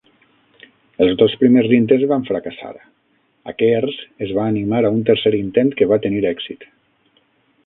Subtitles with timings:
[1.05, 2.73] Els dos primers intents van fracassar;
[3.53, 6.71] Akers es va animar a un tercer intent que va tenir èxit.